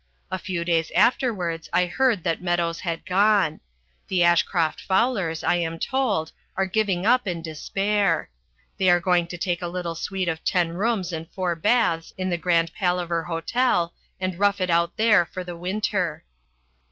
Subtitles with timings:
[0.31, 3.59] A few days afterwards I heard that Meadows had gone.
[4.07, 8.31] The Ashcroft Fowlers, I am told, are giving up in despair.
[8.79, 12.31] They are going to take a little suite of ten rooms and four baths in
[12.31, 16.23] the Grand Palaver Hotel, and rough it there for the winter.